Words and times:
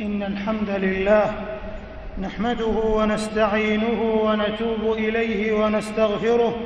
إن 0.00 0.22
الحمد 0.22 0.70
لله 0.70 1.32
نحمده 2.22 2.66
ونستعينه 2.66 4.02
ونتوب 4.24 4.92
إليه 4.98 5.52
ونستغفره 5.52 6.56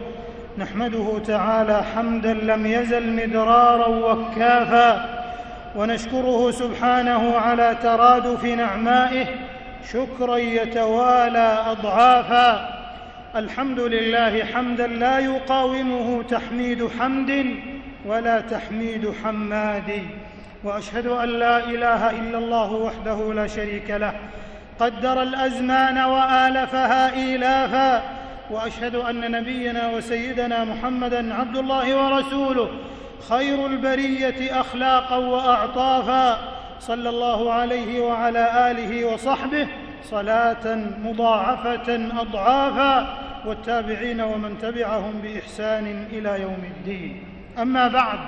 نحمده 0.58 1.18
تعالى 1.26 1.82
حمدا 1.94 2.34
لم 2.34 2.66
يزل 2.66 3.12
مدرارا 3.12 3.86
وكافا 3.86 5.20
ونشكره 5.76 6.50
سبحانه 6.50 7.36
على 7.36 7.76
ترادف 7.82 8.44
نعمائه 8.44 9.26
شكرا 9.92 10.36
يتوالى 10.36 11.58
أضعافا. 11.66 12.76
الحمد 13.36 13.80
لله 13.80 14.44
حمدا 14.44 14.86
لا 14.86 15.18
يقاومه 15.18 16.22
تحميد 16.22 16.88
حمد 16.98 17.46
ولا 18.06 18.40
تحميد 18.40 19.12
حماد. 19.24 20.02
وأشهد 20.66 21.06
أن 21.06 21.28
لا 21.28 21.58
إله 21.64 22.10
إلا 22.10 22.38
الله 22.38 22.72
وحده 22.72 23.34
لا 23.34 23.46
شريك 23.46 23.90
له 23.90 24.12
قدر 24.80 25.22
الأزمان 25.22 25.98
وآلفها 25.98 27.14
إيلافا 27.14 28.02
وأشهد 28.50 28.94
أن 28.94 29.30
نبينا 29.30 29.88
وسيدنا 29.88 30.64
محمدا 30.64 31.34
عبد 31.34 31.56
الله 31.56 32.04
ورسوله 32.04 32.68
خير 33.28 33.66
البرية 33.66 34.60
اخلاقا 34.60 35.16
واعطافا 35.16 36.38
صلى 36.80 37.08
الله 37.08 37.52
عليه 37.52 38.00
وعلى 38.00 38.70
آله 38.70 39.04
وصحبه 39.04 39.66
صلاة 40.04 40.74
مضاعفة 41.04 42.08
اضعافا 42.20 43.18
والتابعين 43.46 44.20
ومن 44.20 44.58
تبعهم 44.62 45.12
بإحسان 45.22 46.06
إلى 46.12 46.42
يوم 46.42 46.64
الدين. 46.76 47.24
أما 47.58 47.88
بعد 47.88 48.18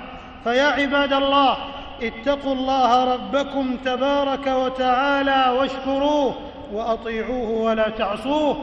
فيا 0.43 0.63
عباد 0.63 1.13
الله 1.13 1.57
اتقوا 2.03 2.53
الله 2.53 3.13
ربكم 3.13 3.77
تبارك 3.85 4.47
وتعالى 4.47 5.55
واشكروه 5.57 6.35
وأطيعوه 6.73 7.49
ولا 7.49 7.89
تعصوه. 7.89 8.57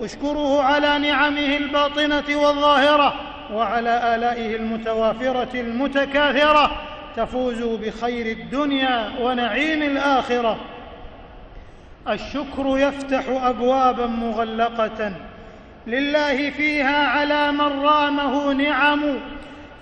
اشكروه 0.00 0.62
على 0.62 0.98
نعمه 0.98 1.56
الباطنة 1.56 2.36
والظاهرة 2.36 3.14
وعلى 3.52 4.14
آلائه 4.14 4.56
المتوافرة 4.56 5.60
المتكاثرة. 5.60 6.70
تفوزوا 7.16 7.76
بخير 7.78 8.26
الدنيا 8.26 9.10
ونعيم 9.20 9.82
الآخرة. 9.82 10.56
الشكر 12.08 12.78
يفتح 12.78 13.24
أبوابا 13.28 14.06
مغلقة. 14.06 15.12
لله 15.86 16.50
فيها 16.50 17.06
على 17.06 17.52
من 17.52 17.82
رامه 17.82 18.52
نعم. 18.52 19.00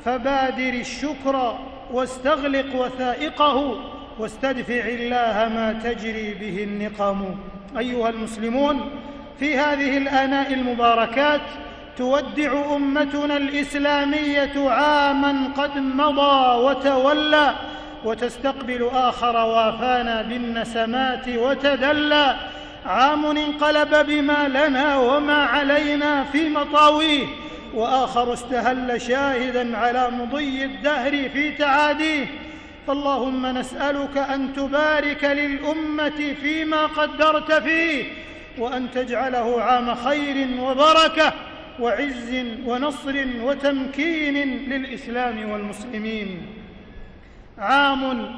فبادر 0.04 0.68
الشكر 0.68 1.58
واستغلق 1.92 2.74
وثائقه 2.74 3.80
واستدفع 4.18 4.88
الله 4.88 5.48
ما 5.54 5.80
تجري 5.84 6.34
به 6.34 6.64
النقم. 6.64 7.24
أيها 7.78 8.08
المسلمون 8.08 8.90
في 9.38 9.58
هذه 9.58 9.96
الآناء 9.98 10.54
المباركات 10.54 11.40
تودع 11.96 12.76
أمتنا 12.76 13.36
الإسلامية 13.36 14.70
عاما 14.70 15.52
قد 15.56 15.78
مضى 15.78 16.58
وتولى 16.64 17.54
وتستقبل 18.04 18.90
آخر 18.92 19.36
وافانا 19.36 20.22
بالنسمات 20.22 21.28
وتدلى. 21.28 22.36
عام 22.86 23.26
انقلب 23.26 24.06
بما 24.06 24.48
لنا 24.48 24.96
وما 24.96 25.44
علينا 25.44 26.24
في 26.24 26.48
مطاويه. 26.48 27.26
وآخر 27.74 28.32
استهل 28.32 29.00
شاهدا 29.00 29.76
على 29.76 30.10
مضي 30.10 30.64
الدهر 30.64 31.28
في 31.28 31.52
تعاديه. 31.52 32.26
فاللهم 32.86 33.46
نسألك 33.46 34.18
أن 34.18 34.52
تبارك 34.52 35.24
للأمة 35.24 36.34
فيما 36.42 36.86
قدرت 36.86 37.52
فيه 37.52 38.04
وأن 38.58 38.90
تجعله 38.90 39.62
عام 39.62 39.94
خير 39.94 40.60
وبركة 40.60 41.32
وعز 41.80 42.44
ونصر 42.66 43.24
وتمكين 43.42 44.68
للإسلام 44.68 45.50
والمسلمين. 45.50 46.46
عام 47.58 48.32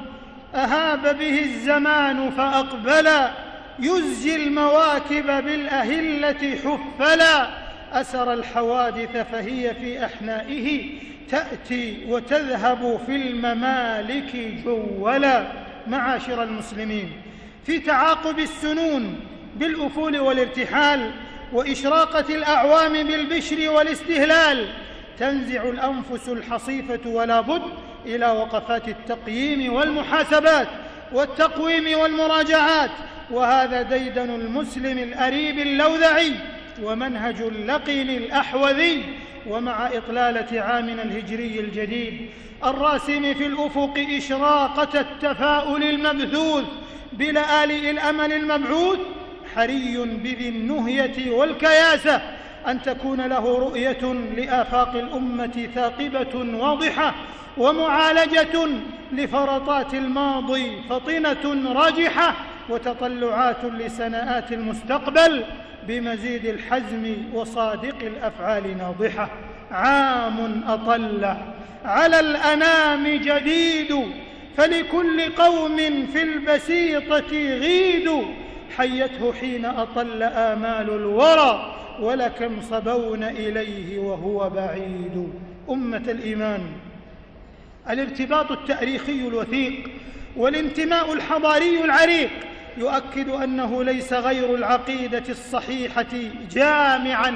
أهاب 0.55 1.17
به 1.17 1.41
الزمان 1.41 2.31
فاقبلا 2.31 3.31
يزجي 3.79 4.35
المواكب 4.35 5.25
بالأهلة 5.25 6.57
حفلا. 6.65 7.60
اسر 7.93 8.33
الحوادث 8.33 9.17
فهي 9.31 9.73
في 9.73 10.05
أحنائه 10.05 10.89
تأتي 11.29 12.05
وتذهب 12.07 12.99
في 13.05 13.15
الممالك 13.15 14.35
جولا. 14.65 15.47
معاشر 15.87 16.43
المسلمين 16.43 17.11
في 17.65 17.79
تعاقب 17.79 18.39
السنون 18.39 19.19
بالأفول 19.55 20.19
والارتحال 20.19 21.11
وإشراقة 21.53 22.35
الأعوام 22.35 22.93
بالبشر 22.93 23.69
والاستهلال 23.69 24.67
تنزع 25.19 25.63
الأنفس 25.63 26.29
الحصيفة 26.29 27.09
ولا 27.09 27.41
بد 27.41 27.61
إلى 28.05 28.25
وقفات 28.31 28.87
التقييم 28.87 29.73
والمحاسبات 29.73 30.67
والتقويم 31.13 31.99
والمراجعات. 31.99 32.91
وهذا 33.31 33.81
ديدن 33.81 34.29
المسلم 34.29 34.97
الأريب 34.97 35.59
اللوذعي. 35.59 36.33
ومنهج 36.83 37.41
اللقن 37.41 38.09
الأحوذي 38.09 39.03
ومع 39.47 39.87
اطلاله 39.87 40.61
عامنا 40.61 41.03
الهجري 41.03 41.59
الجديد. 41.59 42.29
الراسم 42.65 43.33
في 43.33 43.45
الأفق 43.45 44.05
إشراقة 44.17 44.99
التفاؤل 44.99 45.83
المبثوث 45.83 46.65
بلآلئ 47.13 47.89
الأمل 47.89 48.33
المبعوث. 48.33 48.99
حري 49.55 49.97
بذي 49.97 50.49
النهية 50.49 51.31
والكياسة 51.31 52.21
أن 52.67 52.81
تكون 52.81 53.21
له 53.21 53.59
رؤية 53.59 54.13
لآفاق 54.37 54.95
الأمة 54.95 55.69
ثاقبة 55.75 56.57
واضحة 56.63 57.15
ومعالجة 57.57 58.67
لفرطات 59.11 59.93
الماضي 59.93 60.81
فطنة 60.89 61.73
راجحة 61.73 62.35
وتطلعات 62.69 63.65
لسناءات 63.65 64.51
المستقبل. 64.51 65.45
بمزيد 65.87 66.45
الحزم 66.45 67.15
وصادق 67.33 67.95
الأفعال 68.01 68.77
ناضحة. 68.77 69.29
عام 69.71 70.63
أطل. 70.67 71.35
على 71.85 72.19
الأنام 72.19 73.07
جديد. 73.07 73.95
فلكل 74.57 75.21
قوم 75.21 75.77
في 76.13 76.23
البسيطة 76.23 77.57
غيد. 77.57 78.09
حيته 78.77 79.33
حين 79.33 79.65
أطل 79.65 80.23
آمال 80.23 80.89
الورى. 80.89 81.75
ولكم 82.01 82.61
صبون 82.61 83.23
إليه 83.23 83.99
وهو 83.99 84.49
بعيد. 84.49 85.33
أمة 85.69 86.03
الإيمان. 86.07 86.61
الارتباط 87.89 88.51
التاريخي 88.51 89.27
الوثيق. 89.27 89.89
والانتماء 90.37 91.13
الحضاري 91.13 91.83
العريق. 91.83 92.29
يؤكد 92.77 93.29
أنه 93.29 93.83
ليس 93.83 94.13
غير 94.13 94.55
العقيدة 94.55 95.23
الصحيحة 95.29 96.05
جامعا 96.51 97.33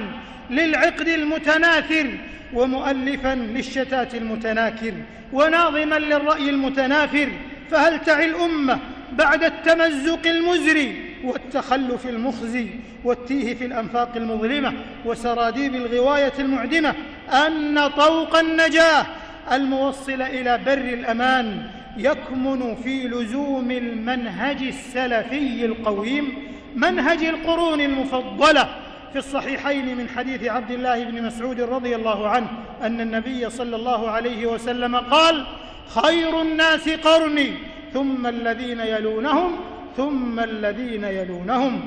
للعقد 0.50 1.07
المتناثر 1.07 2.07
ومؤلفا 2.53 3.35
للشتات 3.35 4.16
المتناكر 4.16 4.94
وناظما 5.34 5.95
للرأي 6.00 6.50
المتنافر. 6.50 7.29
فهل 7.72 8.01
تعي 8.01 8.25
الأمة 8.25 8.79
بعد 9.12 9.44
التمزق 9.44 10.28
المزري 10.28 11.16
والتخلف 11.24 12.06
المخزي 12.06 12.68
والتيه 13.03 13.53
في 13.56 13.66
الأنفاق 13.66 14.09
المظلمة 14.16 14.74
وسراديب 15.06 15.75
الغواية 15.75 16.34
المعدمة 16.40 16.94
أن 17.47 17.88
طوق 17.88 18.35
النجاة 18.38 19.06
الموصل 19.51 20.22
إلى 20.22 20.59
بر 20.66 20.94
الأمان 20.94 21.68
يكمن 21.97 22.75
في 22.75 23.07
لزوم 23.07 23.72
المنهج 23.72 24.61
السلفي 24.63 25.66
القويم 25.66 26.33
منهج 26.75 27.24
القرون 27.24 27.81
المفضلة 27.81 28.69
في 29.13 29.19
الصحيحين 29.19 29.97
من 29.97 30.09
حديث 30.09 30.44
عبد 30.44 30.71
الله 30.71 31.03
بن 31.03 31.24
مسعود 31.24 31.62
رضي 31.62 31.95
الله 31.95 32.30
عنه 32.30 32.47
أن 32.81 33.01
النبي 33.01 33.50
صلى 33.50 33.75
الله 33.75 34.09
عليه 34.09 34.45
وسلم 34.45 34.95
قال 34.95 35.45
خير 35.88 36.42
الناس 36.42 36.89
قرني 36.89 37.51
ثم 37.94 38.27
الذين 38.27 38.80
يلونهم 38.80 39.56
ثم 39.98 40.39
الذين 40.39 41.03
يلونهم. 41.03 41.81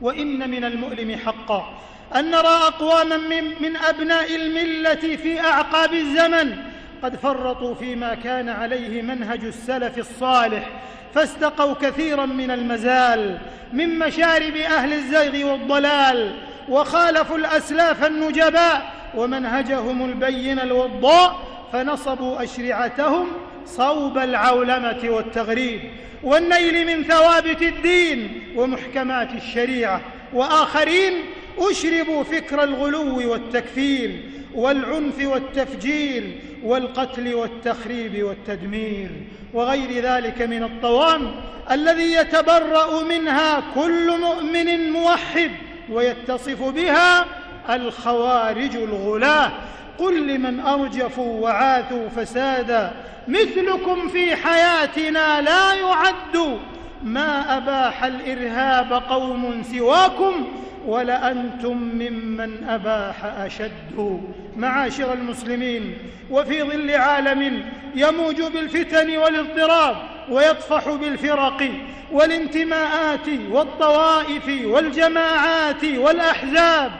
وإن 0.00 0.50
من 0.50 0.64
المؤلم 0.64 1.16
حقا 1.26 1.78
أن 2.16 2.30
نرى 2.30 2.48
أقواما 2.48 3.16
من, 3.16 3.44
من 3.60 3.76
أبناء 3.76 4.36
الملة 4.36 5.16
في 5.16 5.40
أعقاب 5.40 5.94
الزمن 5.94 6.56
قد 7.02 7.16
فرطوا 7.16 7.74
فيما 7.74 8.14
كان 8.14 8.48
عليه 8.48 9.02
منهج 9.02 9.44
السلف 9.44 9.98
الصالح 9.98 10.68
فاستقوا 11.14 11.74
كثيرا 11.74 12.26
من 12.26 12.50
المزال 12.50 13.38
من 13.72 13.98
مشارب 13.98 14.56
أهل 14.56 14.92
الزيغ 14.92 15.52
والضلال 15.52 16.34
وخالفوا 16.68 17.38
الأسلاف 17.38 18.06
النجباء 18.06 18.92
ومنهجهم 19.14 20.04
البين 20.04 20.58
الوضاء 20.58 21.40
فنصبوا 21.72 22.42
أشرعتهم 22.42 23.26
صوب 23.66 24.18
العولمة 24.18 25.00
والتغريب 25.04 25.80
والنيل 26.22 26.86
من 26.86 27.04
ثوابت 27.04 27.62
الدين 27.62 28.42
ومحكمات 28.56 29.28
الشريعة 29.32 30.00
وآخرين 30.32 31.12
أشربوا 31.58 32.22
فكر 32.22 32.62
الغلو 32.64 33.30
والتكفير 33.30 34.20
والعنف 34.54 35.24
والتفجير 35.24 36.38
والقتل 36.64 37.34
والتخريب 37.34 38.22
والتدمير 38.22 39.10
وغير 39.54 40.04
ذلك 40.04 40.42
من 40.42 40.62
الطوام 40.62 41.34
الذي 41.70 42.12
يتبرأ 42.12 43.02
منها 43.04 43.62
كل 43.74 44.20
مؤمن 44.20 44.90
موحد 44.90 45.50
ويتصف 45.90 46.62
بها 46.62 47.26
الخوارج 47.70 48.76
الغلاة. 48.76 49.50
قل 49.98 50.26
لمن 50.26 50.60
أرجفوا 50.60 51.40
وعاثوا 51.40 52.08
فسادا. 52.08 52.92
مثلكم 53.28 54.08
في 54.08 54.36
حياتنا 54.36 55.40
لا 55.40 55.74
يعد. 55.74 56.58
ما 57.04 57.56
أباح 57.56 58.04
الإرهاب 58.04 58.92
قوم 58.92 59.62
سواكم 59.72 60.48
ولأنتم 60.86 61.76
ممن 61.76 62.64
أباح 62.68 63.24
أشد 63.24 64.20
معاشر 64.56 65.12
المسلمين 65.12 65.94
وفي 66.30 66.62
ظل 66.62 66.90
عالم 66.90 67.64
يموج 67.94 68.42
بالفتن 68.42 69.16
والاضطراب 69.16 69.96
ويطفح 70.30 70.88
بالفرق 70.88 71.70
والانتماءات 72.12 73.28
والطوائف 73.50 74.64
والجماعات 74.64 75.84
والأحزاب 75.84 76.90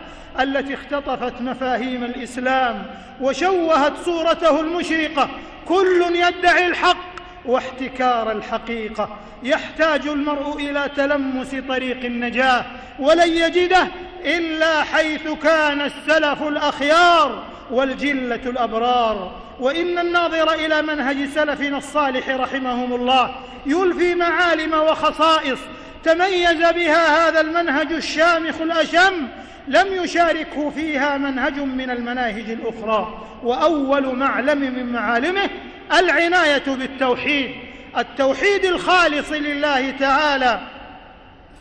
التي 0.41 0.75
اختطفت 0.75 1.41
مفاهيم 1.41 2.05
الإسلام 2.05 2.87
وشوهت 3.21 3.93
صورته 4.05 4.61
المشرقة 4.61 5.31
كل 5.69 6.05
يدعي 6.11 6.67
الحق 6.67 7.12
واحتكار 7.47 8.33
الحقيقة 8.33 9.19
يحتاج 9.43 10.09
المرء 10.09 10.57
إلى 10.57 10.91
تلمس 10.97 11.57
طريق 11.69 12.05
النجاة 12.05 12.65
ولن 12.99 13.29
يجده 13.29 13.89
إلا 14.25 14.83
حيث 14.83 15.29
كان 15.43 15.81
السلف 15.81 16.43
الأخيار 16.43 17.43
والجلة 17.71 18.41
الأبرار. 18.47 19.41
وإن 19.61 19.99
الناظر 19.99 20.53
إلى 20.53 20.83
منهج 20.83 21.29
سلفنا 21.35 21.79
الصالح 21.79 22.29
رحمهم 22.29 22.95
الله 22.95 23.35
يلفي 23.67 24.15
معالم 24.15 24.73
وخصائص. 24.73 25.59
تميز 26.05 26.59
بها 26.59 27.29
هذا 27.29 27.41
المنهج 27.41 27.93
الشامخ 27.93 28.61
الأشم 28.61 29.29
لم 29.69 29.87
يشاركه 30.05 30.71
فيها 30.71 31.19
منهج 31.19 31.61
من 31.61 31.91
المناهج 31.91 32.51
الأخرى. 32.51 33.25
وأول 33.43 34.17
معلم 34.17 34.59
من 34.59 34.93
معالمه 34.93 35.51
العناية 35.93 36.65
بالتوحيد 36.67 37.57
التوحيد 37.99 38.65
الخالص 38.65 39.33
لله 39.33 39.91
تعالى. 39.91 40.61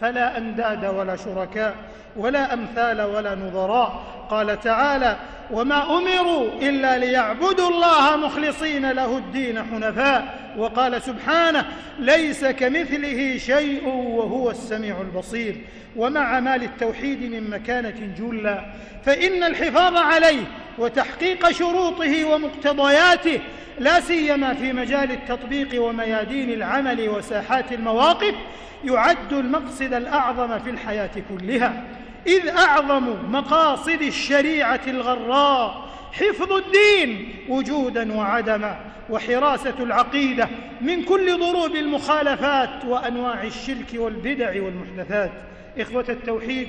فلا 0.01 0.37
أنداد 0.37 0.85
ولا 0.85 1.15
شركاء 1.15 1.75
ولا 2.15 2.53
أمثال 2.53 3.01
ولا 3.01 3.35
نظراء. 3.35 4.03
قال 4.29 4.61
تعالى 4.61 5.17
وما 5.51 5.97
أمروا 5.97 6.49
إلا 6.61 6.97
ليعبدوا 6.97 7.69
الله 7.69 8.17
مخلصين 8.17 8.91
له 8.91 9.17
الدين 9.17 9.63
حنفاء. 9.63 10.39
وقال 10.57 11.01
سبحانه 11.01 11.65
ليس 11.99 12.45
كمثله 12.45 13.37
شيء 13.37 13.87
وهو 13.87 14.51
السميع 14.51 15.01
البصير. 15.01 15.55
ومع 15.95 16.39
مال 16.39 16.63
التوحيد 16.63 17.23
من 17.31 17.49
مكانة 17.49 18.13
جلة 18.19 18.65
فإن 19.05 19.43
الحفاظ 19.43 19.97
عليه 19.97 20.43
وتحقيق 20.77 21.51
شروطه 21.51 22.25
ومقتضياته 22.25 23.39
لا 23.79 23.99
سيما 23.99 24.53
في 24.53 24.73
مجال 24.73 25.11
التطبيق 25.11 25.83
وميادين 25.83 26.49
العمل 26.49 27.09
وساحات 27.09 27.71
المواقف 27.71 28.35
يعد 28.83 29.33
المقصد 29.33 29.93
الأعظم 29.93 30.59
في 30.59 30.69
الحياة 30.69 31.11
كلها. 31.29 31.83
إذ 32.27 32.47
أعظم 32.47 33.15
مقاصد 33.31 34.01
الشريعة 34.01 34.81
الغراء 34.87 35.91
حفظ 36.11 36.51
الدين 36.51 37.35
وجودا 37.49 38.13
وعدما 38.13 38.79
وحراسة 39.09 39.73
العقيدة 39.79 40.49
من 40.81 41.03
كل 41.03 41.39
ضروب 41.39 41.75
المخالفات 41.75 42.85
وأنواع 42.87 43.43
الشرك 43.43 43.87
والبدع 43.95 44.63
والمحدثات. 44.63 45.31
إخوة 45.79 46.05
التوحيد 46.09 46.67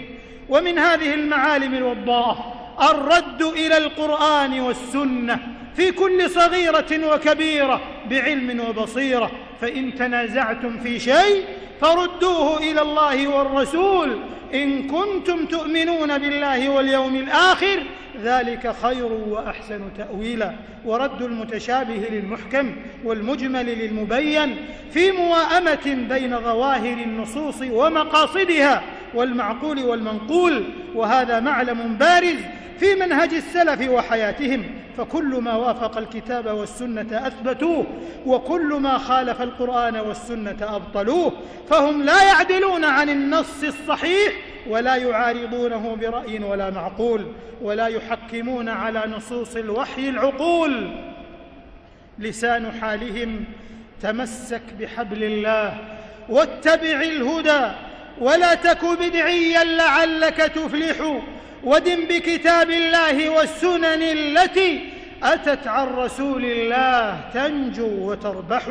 ومن 0.48 0.78
هذه 0.78 1.14
المعالم 1.14 1.74
الوضاءة 1.74 2.54
الرد 2.90 3.42
إلى 3.42 3.76
القرآن 3.76 4.60
والسنة 4.60 5.38
في 5.76 5.92
كل 5.92 6.30
صغيرة 6.30 7.14
وكبيرة 7.14 7.80
بعلم 8.10 8.60
وبصيرة. 8.68 9.30
فإن 9.60 9.94
تنازعتم 9.94 10.78
في 10.78 10.98
شيء 11.00 11.44
فردوه 11.80 12.58
إلى 12.58 12.82
الله 12.82 13.28
والرسول 13.28 14.18
إن 14.54 14.82
كنتم 14.86 15.46
تؤمنون 15.46 16.18
بالله 16.18 16.68
واليوم 16.68 17.16
الآخر 17.16 17.82
ذلك 18.22 18.74
خير 18.82 19.12
وأحسن 19.12 19.80
تأويلا. 19.98 20.54
ورد 20.84 21.22
المتشابه 21.22 22.08
للمحكم 22.10 22.72
والمجمل 23.04 23.66
للمبين 23.66 24.56
في 24.92 25.12
موائمة 25.12 26.06
بين 26.08 26.40
ظواهر 26.40 26.92
النصوص 26.92 27.62
ومقاصدها 27.62 28.82
والمعقول 29.14 29.78
والمنقول 29.84 30.64
وهذا 30.94 31.40
معلم 31.40 31.96
بارز 32.00 32.38
في 32.80 32.94
منهج 32.94 33.34
السلف 33.34 33.88
وحياتهم. 33.88 34.64
فكل 34.96 35.40
ما 35.40 35.56
وافق 35.56 35.98
الكتاب 35.98 36.46
والسنة 36.46 37.26
أثبتوه 37.26 37.86
وكل 38.26 38.74
ما 38.74 38.98
خالف 38.98 39.42
القرآن 39.42 39.96
والسنة 39.96 40.56
أبطلوه 40.60 41.32
فهم 41.70 42.02
لا 42.02 42.22
يعدلون 42.22 42.84
عن 42.84 43.10
النص 43.10 43.62
الصحيح 43.62 44.32
ولا 44.68 44.96
يعارضونه 44.96 45.96
برأي 46.00 46.38
ولا 46.38 46.70
معقول 46.70 47.26
ولا 47.62 47.86
يحكمون 47.86 48.68
على 48.68 49.02
نصوص 49.16 49.56
الوحي 49.56 50.08
العقول. 50.08 50.90
لسان 52.18 52.72
حالهم 52.80 53.44
تمسك 54.02 54.62
بحبل 54.80 55.24
الله 55.24 55.74
واتبع 56.28 57.00
الهدى 57.02 57.72
ولا 58.20 58.54
تك 58.54 58.84
بدعيا 58.84 59.64
لعلك 59.64 60.36
تفلح. 60.36 61.22
ودم 61.64 62.04
بكتاب 62.04 62.70
الله 62.70 63.28
والسنن 63.28 64.02
التي 64.02 64.80
أتت 65.22 65.66
عن 65.66 65.86
رسول 65.86 66.44
الله 66.44 67.20
تنجو 67.34 68.10
وتربح. 68.10 68.62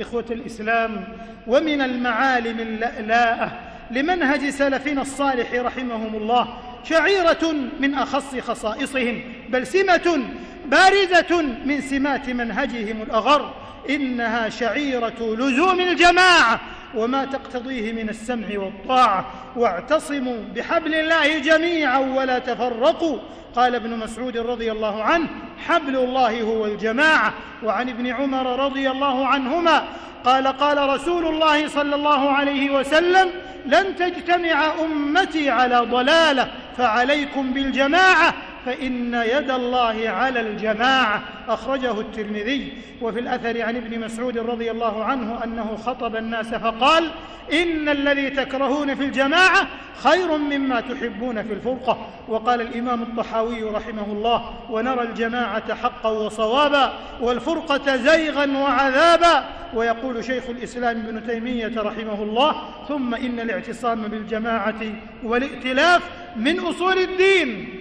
إخوة 0.00 0.24
الإسلام 0.30 1.04
ومن 1.46 1.80
المعالم 1.80 2.60
اللألاءة 2.60 3.58
لمنهج 3.90 4.48
سلفنا 4.48 5.02
الصالح 5.02 5.54
رحمهم 5.54 6.14
الله 6.14 6.58
شعيرة 6.84 7.54
من 7.80 7.94
أخص 7.94 8.36
خصائصهم 8.36 9.22
بل 9.48 9.66
سمة 9.66 10.22
بارزة 10.66 11.42
من 11.64 11.80
سمات 11.80 12.30
منهجهم 12.30 13.02
الأغر. 13.02 13.54
إنها 13.90 14.48
شعيرة 14.48 15.36
لزوم 15.38 15.80
الجماعة 15.80 16.60
وما 16.96 17.24
تقتضيه 17.24 17.92
من 17.92 18.08
السمع 18.08 18.46
والطاعة. 18.52 19.24
واعتصموا 19.56 20.36
بحبل 20.54 20.94
الله 20.94 21.38
جميعا 21.38 21.98
ولا 21.98 22.38
تفرقوا. 22.38 23.18
قال 23.56 23.74
ابن 23.74 23.98
مسعود 23.98 24.36
رضي 24.36 24.72
الله 24.72 25.02
عنه 25.02 25.28
حبل 25.66 25.96
الله 25.96 26.42
هو 26.42 26.66
الجماعة. 26.66 27.32
وعن 27.62 27.88
ابن 27.88 28.06
عمر 28.06 28.64
رضي 28.64 28.90
الله 28.90 29.26
عنهما 29.26 29.82
قال 30.24 30.46
قال 30.46 30.88
رسول 30.88 31.26
الله 31.26 31.68
صلى 31.68 31.94
الله 31.94 32.30
عليه 32.30 32.70
وسلم 32.70 33.30
لن 33.66 33.96
تجتمع 33.96 34.72
أمتي 34.84 35.50
على 35.50 35.78
ضلالة 35.78 36.48
فعليكم 36.76 37.52
بالجماعة. 37.52 38.34
فإن 38.66 39.14
يد 39.14 39.50
الله 39.50 40.08
على 40.08 40.40
الجماعة 40.40 41.22
أخرجه 41.48 42.00
الترمذي. 42.00 42.72
وفي 43.02 43.20
الأثر 43.20 43.62
عن 43.62 43.76
ابن 43.76 44.00
مسعود 44.00 44.38
رضي 44.38 44.70
الله 44.70 45.04
عنه 45.04 45.44
أنه 45.44 45.76
خطب 45.76 46.16
الناس 46.16 46.54
فقال 46.54 47.10
إن 47.52 47.88
الذي 47.88 48.30
تكرهون 48.30 48.94
في 48.94 49.04
الجماعة 49.04 49.68
خير 50.02 50.36
مما 50.36 50.80
تحبون 50.80 51.42
في 51.42 51.52
الفرقة. 51.52 52.06
وقال 52.28 52.60
الإمام 52.60 53.02
الطحاوي 53.02 53.62
رحمه 53.62 54.04
الله 54.12 54.54
ونرى 54.70 55.02
الجماعة 55.02 55.74
حقا 55.74 56.10
وصوابا 56.10 56.92
والفرقة 57.20 57.96
زيغا 57.96 58.58
وعذابا. 58.58 59.44
ويقول 59.74 60.24
شيخ 60.24 60.44
الإسلام 60.48 60.96
ابن 60.96 61.26
تيمية 61.26 61.72
رحمه 61.76 62.22
الله 62.22 62.54
ثم 62.88 63.14
إن 63.14 63.40
الاعتصام 63.40 64.02
بالجماعة 64.02 64.80
والائتلاف 65.22 66.02
من 66.36 66.60
أصول 66.60 66.98
الدين. 66.98 67.79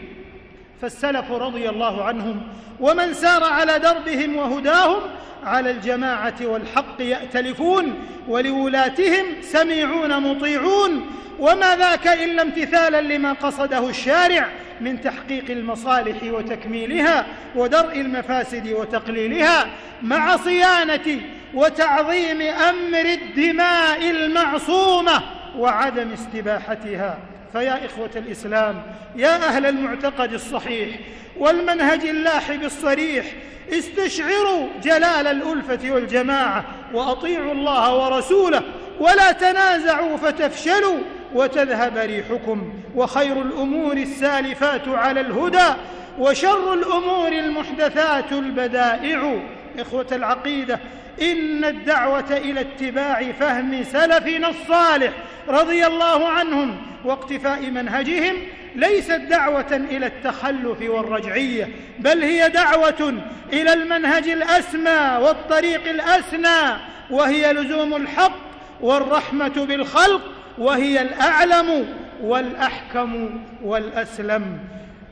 فالسلف 0.82 1.32
رضي 1.32 1.70
الله 1.70 2.04
عنهم 2.04 2.42
ومن 2.80 3.14
سار 3.14 3.44
على 3.44 3.80
دربهم 3.80 4.36
وهداهم 4.36 5.02
على 5.44 5.72
الجماعة 5.72 6.36
والحق 6.42 7.02
يأتلفون 7.02 7.94
ولولاتهم 8.28 9.26
سميعون 9.42 10.20
مطيعون 10.24 11.06
وما 11.40 11.76
ذاك 11.76 12.08
إلا 12.08 12.42
امتثالا 12.42 13.02
لما 13.02 13.34
قصده 13.34 13.90
الشارع 13.90 14.50
من 14.82 15.02
تحقيق 15.02 15.46
المصالح 15.50 16.24
وتكميلها 16.24 17.26
ودرء 17.56 18.02
المفاسد 18.02 18.68
وتقليلها 18.68 19.68
مع 20.02 20.38
صيانة 20.38 21.22
وتعظيم 21.54 22.42
أمر 22.42 23.06
الدماء 23.06 24.10
المعصومة 24.10 25.22
وعدم 25.58 26.12
استباحتها. 26.14 27.18
فيا 27.54 27.86
إخوة 27.86 28.10
الإسلام 28.16 28.84
يا 29.16 29.48
أهل 29.48 29.66
المعتقد 29.66 30.34
الصحيح 30.34 31.00
والمنهج 31.38 32.06
اللاحب 32.06 32.64
الصريح 32.64 33.26
استشعروا 33.74 34.68
جلال 34.84 35.28
الألفة 35.28 35.92
والجماعة 35.92 36.66
وأطيعوا 36.94 37.52
الله 37.52 37.96
ورسوله 37.96 38.62
ولا 39.00 39.32
تنازعوا 39.32 40.18
فتفشلوا 40.18 40.98
وتذهب 41.34 41.98
ريحكم 41.98 42.74
وخير 42.96 43.42
الأمور 43.42 43.98
السالفات 43.98 44.88
على 44.88 45.22
الهدى 45.22 45.74
وشر 46.20 46.74
الأمور 46.74 47.32
المحدثات 47.32 48.32
البدائع. 48.32 49.40
إخوة 49.82 50.08
العقيدة 50.12 50.80
إن 51.22 51.66
الدعوة 51.66 52.38
إلى 52.38 52.62
اتباع 52.62 53.32
فهم 53.32 53.84
سلفنا 53.84 54.50
الصالح 54.50 55.14
رضي 55.48 55.88
الله 55.88 56.28
عنهم 56.30 56.78
واقتفاء 57.06 57.62
منهجهم 57.70 58.36
ليست 58.76 59.12
دعوة 59.12 59.76
إلى 59.92 60.06
التخلف 60.06 60.82
والرجعية 60.82 61.70
بل 62.00 62.24
هي 62.24 62.50
دعوة 62.50 63.14
إلى 63.54 63.74
المنهج 63.74 64.30
الأسمى 64.30 65.18
والطريق 65.22 65.90
الأسنى 65.90 66.80
وهي 67.10 67.54
لزوم 67.54 67.96
الحق 67.96 68.40
والرحمة 68.82 69.66
بالخلق 69.66 70.22
وهي 70.58 71.02
الأعلم 71.02 71.96
والأحكم 72.22 73.42
والأسلم. 73.64 74.60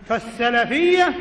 فالسلفية 0.09 1.13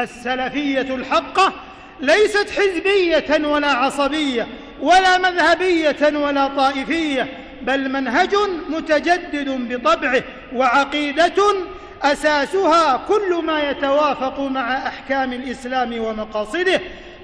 السلفية 0.00 0.94
الحقة 0.94 1.52
ليست 2.00 2.50
حزبية 2.50 3.46
ولا 3.46 3.66
عصبية 3.68 4.46
ولا 4.80 5.18
مذهبية 5.18 6.18
ولا 6.18 6.48
طائفية 6.48 7.28
بل 7.62 7.88
منهج 7.92 8.34
متجدد 8.68 9.48
بطبعه 9.48 10.22
وعقيدة 10.54 11.54
أساسها 12.02 13.04
كل 13.08 13.34
ما 13.44 13.70
يتوافق 13.70 14.40
مع 14.40 14.86
أحكام 14.88 15.32
الإسلام 15.32 15.98
ومقاصده 15.98 16.80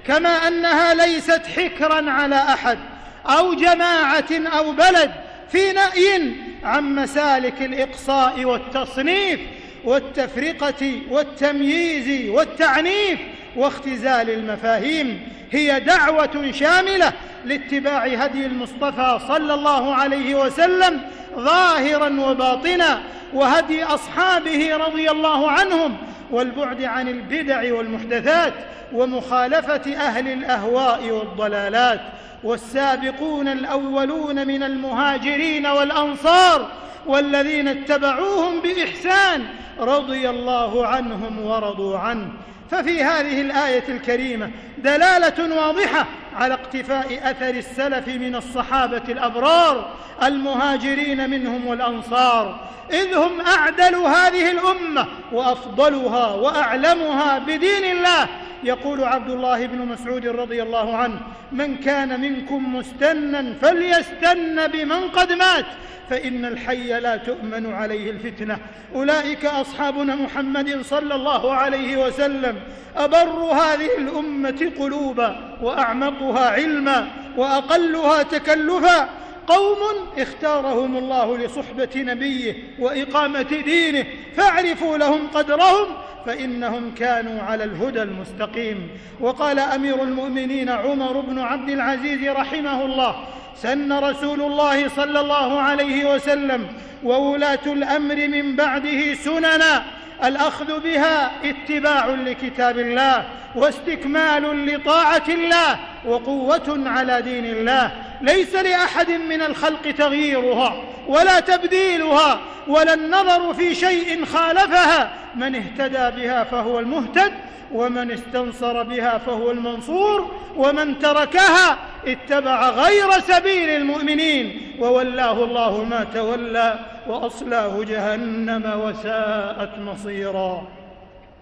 كما 0.07 0.29
أنها 0.29 0.93
ليست 0.93 1.41
حكرا 1.57 2.11
على 2.11 2.35
أحد 2.35 2.79
أو 3.25 3.53
جماعة 3.53 4.29
أو 4.31 4.71
بلد 4.71 5.11
في 5.51 5.71
نأي 5.71 6.31
عن 6.63 6.95
مسالك 6.95 7.61
الإقصاء 7.61 8.45
والتصنيف 8.45 9.39
والتفرقة 9.83 11.01
والتمييز 11.09 12.29
والتعنيف 12.29 13.19
واختزال 13.55 14.29
المفاهيم 14.29 15.29
هي 15.51 15.79
دعوة 15.79 16.51
شاملة 16.51 17.13
لاتباع 17.45 18.05
هدي 18.05 18.45
المصطفى 18.45 19.19
صلى 19.27 19.53
الله 19.53 19.95
عليه 19.95 20.35
وسلم 20.35 21.01
ظاهرا 21.35 22.29
وباطنا 22.29 23.01
وهدي 23.33 23.83
أصحابه 23.83 24.75
رضي 24.77 25.11
الله 25.11 25.51
عنهم 25.51 25.97
والبعد 26.31 26.83
عن 26.83 27.07
البدع 27.07 27.73
والمحدثات 27.73 28.53
ومخالفة 28.93 29.95
أهل 29.95 30.27
الأهواء 30.27 31.09
والضلالات 31.09 32.01
والسابقون 32.43 33.47
الأولون 33.47 34.47
من 34.47 34.63
المهاجرين 34.63 35.67
والأنصار 35.67 36.71
والذين 37.05 37.67
اتبعوهم 37.67 38.59
بإحسان 38.61 39.43
رضي 39.79 40.29
الله 40.29 40.87
عنهم 40.87 41.45
ورضوا 41.45 41.97
عنه 41.97 42.27
ففي 42.71 43.03
هذه 43.03 43.41
الآية 43.41 43.83
الكريمة 43.89 44.51
دلالة 44.77 45.55
واضحة 45.55 46.07
على 46.35 46.53
اقتفاء 46.53 47.19
أثر 47.23 47.49
السلف 47.49 48.07
من 48.07 48.35
الصحابة 48.35 49.03
الأبرار 49.09 49.89
المهاجرين 50.23 51.29
منهم 51.29 51.67
والأنصار 51.67 52.59
إذ 52.93 53.15
هم 53.15 53.41
أعدل 53.41 53.95
هذه 53.95 54.51
الأمة 54.51 55.05
وأفضلها 55.31 56.33
وأعلمها 56.33 57.39
بدين 57.39 57.91
الله. 57.91 58.27
يقول 58.63 59.03
عبد 59.03 59.29
الله 59.29 59.65
بن 59.65 59.77
مسعود 59.77 60.27
رضي 60.27 60.63
الله 60.63 60.97
عنه 60.97 61.19
من 61.51 61.77
كان 61.77 62.21
منكم 62.21 62.75
مستنا 62.75 63.53
فليستن 63.61 64.67
بمن 64.67 65.09
قد 65.09 65.31
مات 65.31 65.65
فإن 66.09 66.45
الحي 66.45 66.99
لا 66.99 67.17
تؤمن 67.17 67.73
عليه 67.73 68.11
الفتنة. 68.11 68.57
أولئك 68.95 69.45
أصحابنا 69.45 70.15
محمد 70.15 70.81
صلى 70.81 71.15
الله 71.15 71.53
عليه 71.53 72.05
وسلم 72.05 72.59
أبر 72.97 73.29
هذه 73.29 73.97
الأمة 73.97 74.71
قلوبا 74.79 75.54
وأعمقها 75.61 76.49
علما 76.49 77.07
وأقلها 77.37 78.23
تكلفا 78.23 79.09
قوم 79.47 79.77
اختارهم 80.17 80.97
الله 80.97 81.37
لصحبة 81.37 81.89
نبيه 81.95 82.55
وإقامة 82.79 83.41
دينه 83.65 84.05
فاعرفوا 84.37 84.97
لهم 84.97 85.27
قدرهم 85.27 85.87
فإنهم 86.25 86.91
كانوا 86.95 87.41
على 87.41 87.63
الهدى 87.63 88.01
المستقيم. 88.01 88.89
وقال 89.21 89.59
أمير 89.59 90.03
المؤمنين 90.03 90.69
عمر 90.69 91.19
بن 91.19 91.39
عبد 91.39 91.69
العزيز 91.69 92.29
رحمه 92.29 92.85
الله 92.85 93.15
سن 93.61 93.93
رسول 93.93 94.41
الله 94.41 94.89
صلى 94.89 95.19
الله 95.19 95.61
عليه 95.61 96.13
وسلم 96.13 96.67
وولاة 97.03 97.65
الأمر 97.65 98.15
من 98.15 98.55
بعده 98.55 99.13
سننا 99.13 99.83
الأخذ 100.23 100.79
بها 100.79 101.31
اتباع 101.43 102.05
لكتاب 102.05 102.79
الله 102.79 103.25
واستكمال 103.55 104.65
لطاعة 104.65 105.23
الله 105.29 105.79
وقوة 106.05 106.83
على 106.85 107.21
دين 107.21 107.45
الله. 107.45 107.91
ليس 108.21 108.55
لأحد 108.55 109.11
من 109.11 109.41
الخلق 109.41 109.91
تغييرها. 109.97 110.83
ولا 111.07 111.39
تبديلها 111.39 112.39
ولا 112.67 112.93
النظر 112.93 113.53
في 113.53 113.75
شيء 113.75 114.25
خالفها. 114.25 115.11
من 115.35 115.55
اهتدى 115.55 116.21
بها 116.21 116.43
فهو 116.43 116.79
المهتد 116.79 117.31
ومن 117.73 118.11
استنصر 118.11 118.83
بها 118.83 119.17
فهو 119.17 119.51
المنصور 119.51 120.31
ومن 120.55 120.99
تركها 120.99 121.77
اتبع 122.07 122.69
غير 122.69 123.11
سبيل 123.11 123.69
المؤمنين. 123.69 124.75
وولاه 124.79 125.43
الله 125.43 125.83
ما 125.83 126.05
تولى 126.13 126.79
وأصلاه 127.07 127.83
جهنم 127.83 128.81
وساءت 128.83 129.79
مصيرا. 129.79 130.67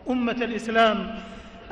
أمة 0.10 0.32
الإسلام 0.42 1.16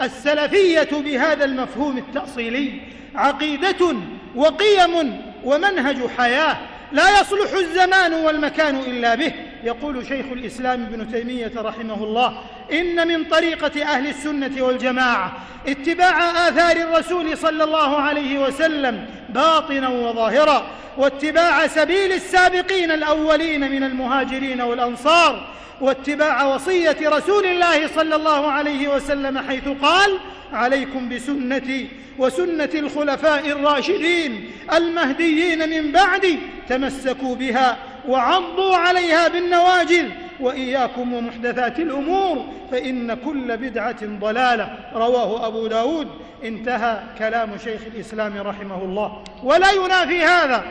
السلفية 0.02 0.90
بهذا 0.92 1.46
المفهوم 1.46 1.98
التأصيلي 1.98 2.72
عقيدة 3.16 3.96
وقيم 4.36 5.22
ومنهج 5.44 5.98
حياة. 6.18 6.58
لا 6.94 7.22
يصلح 7.22 7.54
الزمان 7.54 8.14
والمكان 8.14 8.76
إلا 8.76 9.16
به. 9.16 9.34
يقول 9.64 10.08
شيخ 10.08 10.26
الإسلام 10.32 10.82
ابن 10.84 11.12
تيمية 11.12 11.52
رحمه 11.58 12.04
الله 12.04 12.42
إن 12.74 13.08
من 13.08 13.24
طريقة 13.24 13.84
أهل 13.84 14.08
السنة 14.08 14.64
والجماعة 14.64 15.32
اتباع 15.68 16.48
آثار 16.48 16.76
الرسول 16.76 17.38
صلى 17.38 17.64
الله 17.64 17.98
عليه 17.98 18.40
وسلم 18.40 19.06
باطنا 19.30 19.90
وظاهرا 19.90 20.68
واتباع 20.98 21.68
سبيل 21.68 22.12
السابقين 22.12 22.92
الأولين 22.92 23.72
من 23.72 23.84
المهاجرين 23.84 24.62
والأنصار 24.62 25.48
واتباع 25.82 26.46
وصية 26.46 26.98
رسول 27.06 27.46
الله 27.46 27.88
صلى 27.88 28.16
الله 28.16 28.52
عليه 28.52 28.96
وسلم 28.96 29.38
حيث 29.38 29.68
قال 29.82 30.20
عليكم 30.54 31.10
بسنتي 31.10 31.88
وسنة 32.18 32.70
الخلفاء 32.74 33.48
الراشدين 33.48 34.52
المهديين 34.74 35.70
من 35.70 35.92
بعدي 35.92 36.40
تمسكوا 36.72 37.36
بها 37.36 37.78
وعضوا 38.08 38.76
عليها 38.76 39.28
بالنواجذ 39.28 40.06
وإياكم 40.40 41.14
ومحدثات 41.14 41.80
الأمور 41.80 42.46
فإن 42.72 43.14
كل 43.14 43.58
بدعة 43.58 44.06
ضلالة. 44.06 44.78
رواه 44.94 45.48
أبو 45.48 45.68
داود. 45.68 46.08
انتهى 46.44 47.00
كلام 47.20 47.58
شيخ 47.64 47.82
الإسلام 47.96 48.38
رحمه 48.38 48.84
الله. 48.84 49.24
ولا 49.44 49.72
ينافي 49.72 50.24
هذا. 50.24 50.64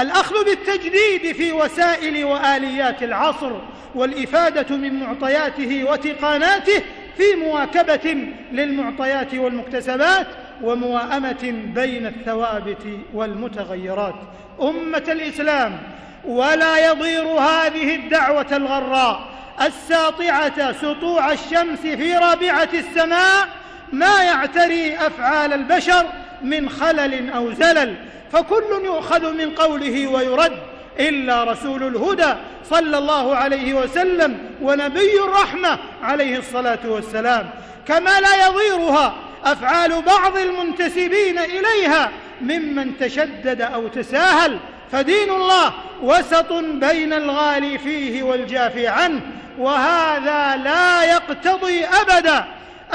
الأخذ 0.00 0.44
بالتجديد 0.44 1.36
في 1.36 1.52
وسائل 1.52 2.24
وآليات 2.24 3.02
العصر 3.02 3.52
والإفادة 3.94 4.76
من 4.76 5.00
معطياته 5.00 5.84
وتقاناته 5.84 6.82
في 7.16 7.36
مواكبة 7.44 8.16
للمعطيات 8.52 9.34
والمكتسبات 9.34 10.26
ومواءمة 10.62 11.54
بين 11.74 12.06
الثوابت 12.06 12.86
والمتغيرات. 13.14 14.14
أمة 14.62 15.04
الإسلام 15.08 15.78
ولا 16.24 16.90
يضير 16.90 17.26
هذه 17.26 17.94
الدعوة 17.94 18.46
الغراء. 18.52 19.28
الساطعة 19.62 20.72
سطوع 20.72 21.32
الشمس 21.32 21.80
في 21.80 22.16
رابعة 22.16 22.68
السماء 22.74 23.48
ما 23.92 24.22
يعتري 24.22 24.96
أفعال 24.96 25.52
البشر 25.52 26.06
من 26.42 26.68
خلل 26.68 27.30
أو 27.30 27.52
زلل. 27.52 27.94
فكل 28.32 28.84
يؤخذ 28.84 29.32
من 29.32 29.50
قوله 29.50 30.06
ويرد 30.06 30.58
إلا 31.00 31.44
رسول 31.44 31.82
الهدى 31.82 32.34
صلى 32.64 32.98
الله 32.98 33.36
عليه 33.36 33.74
وسلم 33.74 34.38
ونبي 34.62 35.20
الرحمة 35.24 35.78
عليه 36.02 36.38
الصلاة 36.38 36.78
والسلام. 36.84 37.50
كما 37.86 38.20
لا 38.20 38.46
يضيرها 38.46 39.14
أفعال 39.44 40.02
بعض 40.02 40.36
المنتسبين 40.36 41.38
إليها 41.38 42.10
ممن 42.40 42.98
تشدد 42.98 43.60
أو 43.60 43.88
تساهل. 43.88 44.58
فدين 44.92 45.30
الله 45.30 45.72
وسط 46.02 46.52
بين 46.52 47.12
الغالي 47.12 47.78
فيه 47.78 48.22
والجافي 48.22 48.86
عنه 48.88 49.20
وهذا 49.58 50.56
لا 50.56 51.02
يقتضي 51.02 51.84
أبدا 51.84 52.44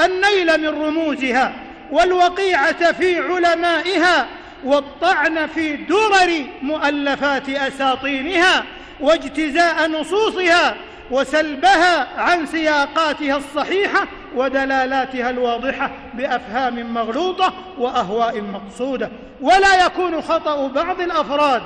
النيل 0.04 0.60
من 0.60 0.82
رموزها 0.84 1.52
والوقيعة 1.90 2.92
في 2.92 3.18
علمائها 3.18 4.26
والطعن 4.64 5.46
في 5.46 5.76
درر 5.76 6.46
مؤلفات 6.62 7.48
أساطينها 7.48 8.64
واجتزاء 9.00 9.88
نصوصها 9.88 10.76
وسلبها 11.10 12.20
عن 12.20 12.46
سياقاتها 12.46 13.36
الصحيحة 13.36 14.06
ودلالاتها 14.36 15.30
الواضحة 15.30 15.90
بأفهام 16.14 16.94
مغلوطة 16.94 17.52
وأهواء 17.78 18.40
مقصودة. 18.40 19.10
ولا 19.40 19.86
يكون 19.86 20.22
خطأ 20.22 20.68
بعض 20.68 21.00
الأفراد 21.00 21.62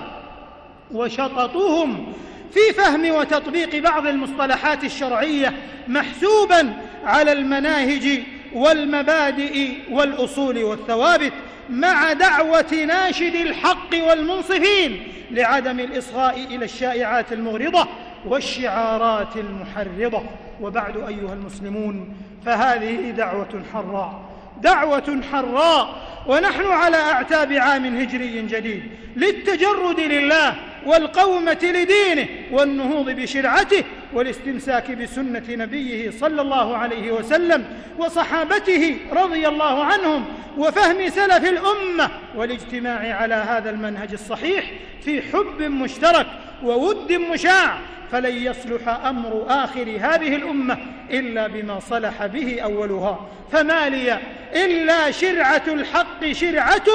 وشططهم 0.92 2.12
في 2.52 2.73
فهم 2.76 3.11
وتطبيق 3.11 3.76
بعض 3.83 4.07
المصطلحات 4.07 4.85
الشرعية 4.85 5.52
محسوبا 5.88 6.75
على 7.04 7.33
المناهج 7.33 8.23
والمبادئ 8.54 9.73
والأصول 9.90 10.64
والثوابت 10.64 11.33
مع 11.71 12.12
دعوة 12.12 12.75
ناشد 12.87 13.35
الحق 13.35 14.09
والمنصفين 14.09 15.12
لعدم 15.30 15.80
الإصغاء 15.80 16.45
إلى 16.50 16.64
الشائعات 16.64 17.33
المغرضة 17.33 17.88
والشعارات 18.27 19.37
المحرضة. 19.37 20.23
وبعد 20.61 20.97
أيها 20.97 21.33
المسلمون 21.33 22.17
فهذه 22.47 23.11
دعوة 23.11 23.63
حراء. 23.73 24.21
دعوة 24.63 25.21
حراء. 25.33 25.89
ونحن 26.27 26.67
على 26.67 26.97
أعتاب 26.97 27.53
عام 27.53 27.97
هجري 27.97 28.43
جديد. 28.43 28.83
للتجرد 29.17 30.01
لله. 30.01 30.55
والقومة 30.87 31.59
لدينه 31.63 32.29
والنهوض 32.53 33.11
بشرعته 33.11 33.85
والاستمساك 34.13 34.91
بسنة 34.91 35.45
نبيه 35.49 36.11
صلى 36.11 36.43
الله 36.43 36.77
عليه 36.77 37.13
وسلم 37.13 37.65
وصحابته 37.99 38.97
رضي 39.13 39.49
الله 39.49 39.85
عنهم 39.85 40.25
وفهم 40.59 41.09
سلف 41.09 41.49
الأمة 41.49 42.11
والاجتماع 42.37 43.15
على 43.17 43.35
هذا 43.35 43.71
المنهج 43.71 44.13
الصحيح 44.13 44.65
في 45.05 45.23
حب 45.23 45.63
مشترك 45.63 46.27
وود 46.63 47.13
مشاع 47.13 47.79
فلن 48.13 48.35
يصلح 48.37 48.89
أمر 48.89 49.45
آخر 49.49 49.97
هذه 50.01 50.37
الأمة 50.37 50.79
إلا 51.11 51.47
بما 51.47 51.81
صلح 51.81 52.27
به 52.27 52.61
أولها. 52.61 53.29
فما 53.53 53.89
لي 53.89 54.19
إلا 54.55 55.11
شرعة 55.11 55.63
الحق 55.69 56.33
شرعة 56.33 56.89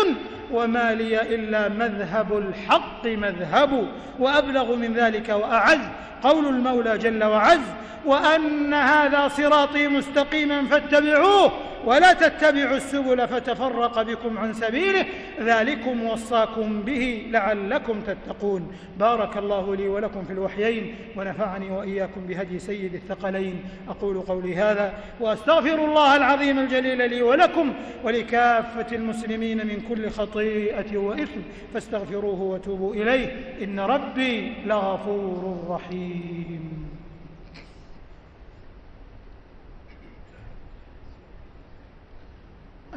وما 0.54 0.94
لي 0.94 1.22
إلا 1.22 1.70
مذهب 1.70 2.38
الحق 2.38 3.06
مذهب 3.06 3.88
وأبلغ 4.20 4.76
من 4.76 4.94
ذلك 4.94 5.30
وأعز 5.30 5.80
قول 6.24 6.46
المولى 6.46 6.98
جل 6.98 7.24
وعز 7.24 7.60
وأن 8.06 8.74
هذا 8.74 9.28
صراطي 9.28 9.88
مستقيما 9.88 10.66
فاتبعوه 10.66 11.52
ولا 11.86 12.14
تتبعوا 12.14 12.78
السبل 12.78 13.28
فتفرق 13.28 14.02
بكم 14.02 14.38
عن 14.38 14.54
سبيله 14.54 15.06
ذلكم 15.42 16.04
وصاكم 16.04 16.82
به 16.82 17.28
لعلكم 17.30 18.02
تتقون. 18.02 18.72
بارك 19.00 19.38
الله 19.38 19.76
لي 19.76 19.88
ولكم 19.88 20.24
في 20.24 20.34
الوحيين 20.34 20.96
ونفعني 21.18 21.72
وإياكم 21.72 22.22
بهدي 22.28 22.60
سيد 22.60 22.94
الثقلين. 22.94 23.64
أقول 23.90 24.22
قولي 24.22 24.56
هذا 24.56 24.94
وأستغفر 25.20 25.86
الله 25.86 26.16
العظيم 26.16 26.60
الجليل 26.60 27.10
لي 27.10 27.22
ولكم 27.22 27.74
ولكافة 28.04 28.96
المسلمين 28.96 29.58
من 29.58 29.78
كل 29.90 30.10
خطيئة 30.10 30.98
وإثم 30.98 31.42
فاستغفروه 31.74 32.42
وتوبوا 32.42 32.94
إليه. 32.94 33.28
إن 33.64 33.80
ربي 33.80 34.54
لغفور 34.66 35.58
رحيم. 35.70 36.13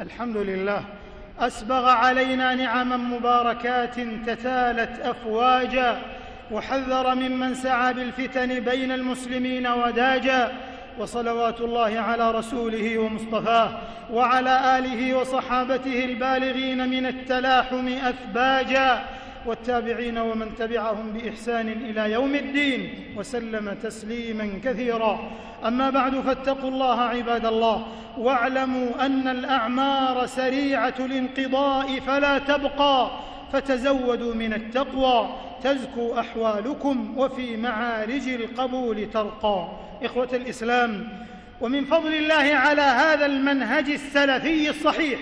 الحمد 0.01 0.37
لله. 0.37 0.83
أسبغ 1.39 1.89
علينا 1.89 2.55
نعما 2.55 2.97
مباركات 2.97 3.95
تتالت 3.99 4.99
أفواجا 4.99 6.01
وحذر 6.51 7.15
ممن 7.15 7.55
سعى 7.55 7.93
بالفتن 7.93 8.59
بين 8.59 8.91
المسلمين 8.91 9.67
وداجا 9.67 10.51
وصلوات 10.99 11.61
الله 11.61 11.99
على 11.99 12.31
رسوله 12.31 12.97
ومصطفاه 12.97 13.79
وعلى 14.11 14.77
آله 14.77 15.17
وصحابته 15.17 16.05
البالغين 16.05 16.89
من 16.89 17.05
التلاحم 17.05 17.87
أثباجا. 17.87 19.05
والتابعين 19.45 20.17
ومن 20.17 20.55
تبعهم 20.55 21.11
بإحسان 21.13 21.67
إلى 21.67 22.11
يوم 22.11 22.35
الدين 22.35 22.93
وسلم 23.17 23.77
تسليما 23.83 24.59
كثيرا. 24.63 25.31
أما 25.65 25.89
بعد 25.89 26.15
فاتقوا 26.15 26.69
الله 26.69 27.01
عباد 27.01 27.45
الله 27.45 27.87
واعلموا 28.17 29.05
أن 29.05 29.27
الأعمار 29.27 30.25
سريعة 30.25 30.93
الانقضاء 30.99 31.99
فلا 31.99 32.37
تبقى 32.37 33.11
فتزودوا 33.53 34.33
من 34.33 34.53
التقوى 34.53 35.29
تزكو 35.63 36.19
أحوالكم 36.19 37.17
وفي 37.17 37.57
معارج 37.57 38.27
القبول 38.29 39.09
ترقى. 39.13 39.67
إخوة 40.03 40.29
الإسلام 40.33 41.09
ومن 41.61 41.85
فضل 41.85 42.13
الله 42.13 42.55
على 42.55 42.81
هذا 42.81 43.25
المنهج 43.25 43.89
السلفي 43.89 44.69
الصحيح 44.69 45.19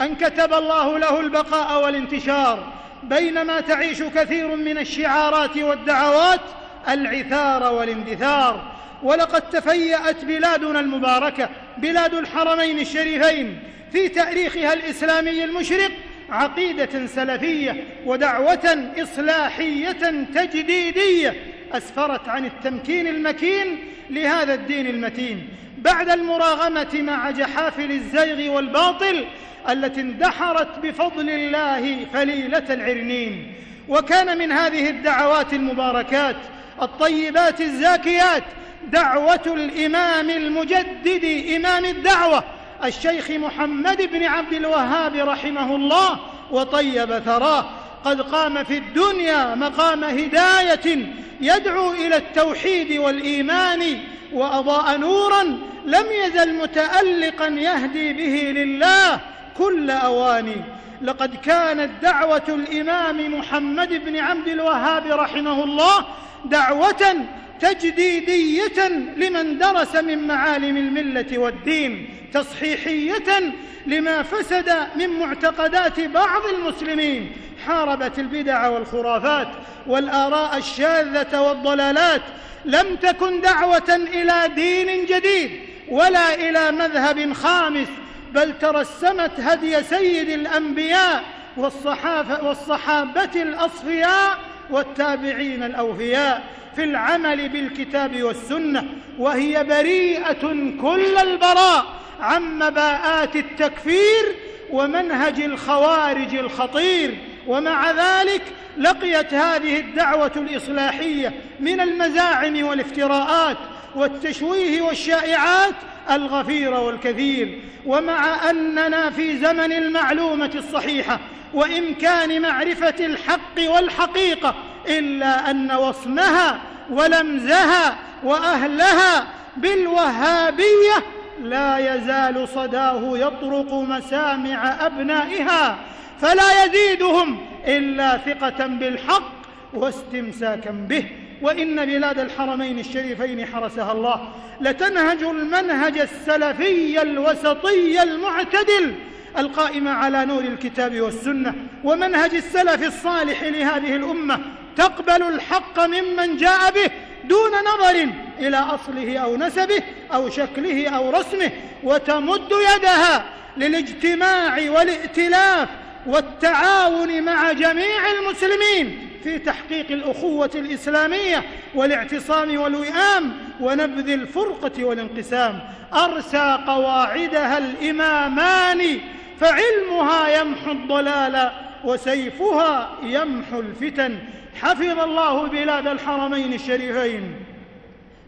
أن 0.00 0.14
كتب 0.14 0.52
الله 0.52 0.98
له 0.98 1.20
البقاء 1.20 1.84
والانتشار 1.84 2.72
بينما 3.08 3.60
تعيش 3.60 4.02
كثير 4.02 4.56
من 4.56 4.78
الشعارات 4.78 5.56
والدعوات 5.56 6.40
العثار 6.88 7.72
والاندثار. 7.72 8.74
ولقد 9.02 9.50
تفيأت 9.50 10.24
بلادنا 10.24 10.80
المباركة 10.80 11.48
بلاد 11.78 12.14
الحرمين 12.14 12.78
الشريفين 12.78 13.58
في 13.92 14.08
تاريخها 14.08 14.72
الإسلامي 14.72 15.44
المشرق 15.44 15.90
عقيدة 16.30 17.06
سلفية 17.06 17.84
ودعوة 18.06 18.92
إصلاحية 18.98 20.24
تجديدية. 20.34 21.53
أسفرت 21.72 22.28
عن 22.28 22.44
التمكين 22.44 23.06
المكين 23.06 23.78
لهذا 24.10 24.54
الدين 24.54 24.86
المتين. 24.86 25.48
بعد 25.78 26.08
المراغمة 26.08 26.94
مع 26.94 27.30
جحافل 27.30 27.90
الزيغ 27.90 28.54
والباطل 28.54 29.24
التي 29.68 30.00
اندحرت 30.00 30.78
بفضل 30.78 31.30
الله 31.30 32.06
فليلة 32.12 32.74
العرنين. 32.74 33.52
وكان 33.88 34.38
من 34.38 34.52
هذه 34.52 34.90
الدعوات 34.90 35.52
المباركات 35.52 36.36
الطيبات 36.82 37.60
الزاكيات 37.60 38.44
دعوة 38.86 39.42
الإمام 39.46 40.30
المجدد 40.30 41.44
إمام 41.56 41.84
الدعوة 41.84 42.44
الشيخ 42.84 43.30
محمد 43.30 44.02
بن 44.12 44.24
عبد 44.24 44.52
الوهاب 44.52 45.14
رحمه 45.14 45.76
الله 45.76 46.18
وطيب 46.50 47.18
ثراه. 47.18 47.70
قد 48.04 48.20
قام 48.20 48.64
في 48.64 48.78
الدنيا 48.78 49.54
مقام 49.54 50.04
هداية 50.04 51.06
يدعو 51.40 51.92
إلى 51.92 52.16
التوحيد 52.16 52.98
والإيمان 52.98 53.98
وأضاء 54.32 54.96
نورا 54.96 55.42
لم 55.86 56.06
يزل 56.24 56.54
متألقا 56.54 57.46
يهدي 57.46 58.12
به 58.12 58.60
لله 58.60 59.20
كل 59.56 59.90
أواني. 59.90 60.56
لقد 61.02 61.34
كانت 61.34 61.90
دعوة 62.02 62.42
الإمام 62.48 63.38
محمد 63.38 64.04
بن 64.04 64.16
عبد 64.16 64.48
الوهاب 64.48 65.06
رحمه 65.06 65.64
الله 65.64 66.06
دعوة 66.44 67.14
تجديدية 67.60 68.88
لمن 69.16 69.58
درس 69.58 69.96
من 69.96 70.26
معالم 70.26 70.76
الملة 70.76 71.38
والدين 71.38 72.08
تصحيحية 72.32 73.54
لما 73.86 74.22
فسد 74.22 74.72
من 74.96 75.08
معتقدات 75.10 76.00
بعض 76.00 76.42
المسلمين 76.54 77.32
حاربت 77.66 78.18
البدع 78.18 78.68
والخرافات 78.68 79.48
والآراء 79.86 80.56
الشاذة 80.56 81.40
والضلالات 81.40 82.22
لم 82.64 82.96
تكن 82.96 83.40
دعوة 83.40 83.94
إلى 84.14 84.54
دين 84.54 85.06
جديد 85.06 85.50
ولا 85.88 86.34
إلى 86.34 86.70
مذهب 86.70 87.32
خامس 87.32 87.88
بل 88.34 88.58
ترسمت 88.58 89.40
هدي 89.40 89.82
سيد 89.82 90.28
الأنبياء 90.28 91.24
والصحافة 91.56 92.48
والصحابة 92.48 93.42
الأصفياء 93.42 94.38
والتابعين 94.70 95.62
الأوفياء 95.62 96.44
في 96.76 96.84
العمل 96.84 97.48
بالكتاب 97.48 98.22
والسنة 98.22 98.84
وهي 99.18 99.64
بريئة 99.64 100.42
كل 100.82 101.16
البراء 101.16 101.86
عن 102.20 102.58
مباءات 102.58 103.36
التكفير 103.36 104.36
ومنهج 104.70 105.40
الخوارج 105.40 106.34
الخطير. 106.34 107.14
ومع 107.46 107.90
ذلك 107.90 108.42
لقيت 108.78 109.34
هذه 109.34 109.80
الدعوة 109.80 110.32
الإصلاحية 110.36 111.32
من 111.60 111.80
المزاعم 111.80 112.66
والافتراءات 112.66 113.56
والتشويه 113.94 114.82
والشائعات 114.82 115.74
الغفير 116.10 116.74
والكثير. 116.74 117.60
ومع 117.86 118.50
أننا 118.50 119.10
في 119.10 119.38
زمن 119.38 119.72
المعلومة 119.72 120.50
الصحيحة 120.54 121.20
وإمكان 121.54 122.42
معرفة 122.42 123.06
الحق 123.06 123.58
والحقيقة 123.58 124.54
إلا 124.88 125.50
أن 125.50 125.72
وصمها 125.72 126.58
ولمزها 126.90 127.96
وأهلها 128.24 129.26
بالوهابية 129.56 131.04
لا 131.42 131.94
يزال 131.94 132.48
صداه 132.48 133.18
يطرق 133.18 133.74
مسامع 133.74 134.86
أبنائها. 134.86 135.76
فلا 136.20 136.64
يزيدهم 136.64 137.46
إلا 137.66 138.18
ثقة 138.18 138.66
بالحق 138.66 139.32
واستمساكا 139.74 140.70
به. 140.70 141.04
وإن 141.42 141.86
بلاد 141.86 142.18
الحرمين 142.18 142.78
الشريفين 142.78 143.46
حرسها 143.46 143.92
الله 143.92 144.28
لتنهج 144.60 145.22
المنهج 145.22 145.98
السلفي 145.98 147.02
الوسطي 147.02 148.02
المعتدل 148.02 148.94
القائم 149.38 149.88
على 149.88 150.24
نور 150.24 150.40
الكتاب 150.40 151.00
والسنة. 151.00 151.54
ومنهج 151.84 152.34
السلف 152.34 152.82
الصالح 152.82 153.42
لهذه 153.42 153.96
الأمة 153.96 154.40
تقبل 154.76 155.22
الحق 155.22 155.80
ممن 155.80 156.36
جاء 156.36 156.70
به 156.70 156.90
دون 157.24 157.50
نظر 157.50 158.08
إلى 158.38 158.56
أصله 158.56 159.18
أو 159.18 159.36
نسبه 159.36 159.82
أو 160.14 160.30
شكله 160.30 160.88
أو 160.88 161.10
رسمه 161.10 161.50
وتمد 161.82 162.52
يدها 162.76 163.24
للاجتماع 163.56 164.70
والائتلاف 164.70 165.68
والتعاون 166.06 167.22
مع 167.22 167.52
جميع 167.52 168.10
المسلمين 168.18 169.08
في 169.24 169.38
تحقيق 169.38 169.90
الأخوة 169.90 170.50
الإسلامية 170.54 171.42
والاعتصام 171.74 172.58
والوئام 172.58 173.32
ونبذ 173.60 174.10
الفرقة 174.10 174.84
والانقسام. 174.84 175.60
أرسى 175.94 176.58
قواعدها 176.66 177.58
الإمامان 177.58 178.98
فعلمها 179.40 180.40
يمحو 180.40 180.70
الضلال 180.70 181.50
وسيفها 181.84 182.98
يمحو 183.02 183.60
الفتن. 183.60 184.18
حفظ 184.60 184.98
الله 184.98 185.46
بلاد 185.46 185.86
الحرمين 185.86 186.52
الشريفين. 186.52 187.34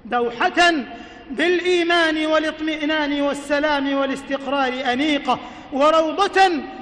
دوحة 0.04 0.72
بالإيمان 1.30 2.26
والاطمئنان 2.26 3.20
والسلام 3.20 3.94
والاستقرار 3.94 4.72
أنيقة 4.92 5.38
وروضة 5.72 6.40